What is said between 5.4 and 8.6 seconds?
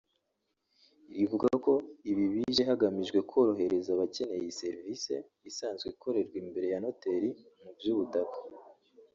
isanzwe ikorerwa imbere ya Noteri mu by’ubutaka